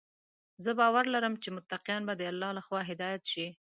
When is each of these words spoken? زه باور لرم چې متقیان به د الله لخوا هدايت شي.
زه 0.63 0.71
باور 0.79 1.05
لرم 1.13 1.33
چې 1.43 1.49
متقیان 1.57 2.01
به 2.07 2.13
د 2.17 2.21
الله 2.31 2.49
لخوا 2.57 2.81
هدايت 2.89 3.23
شي. 3.31 3.47